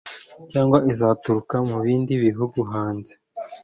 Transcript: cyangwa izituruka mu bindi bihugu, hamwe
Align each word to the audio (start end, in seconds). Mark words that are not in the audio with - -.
cyangwa 0.51 0.77
izituruka 0.91 1.55
mu 1.67 1.77
bindi 1.85 2.13
bihugu, 2.25 2.59
hamwe 2.73 3.11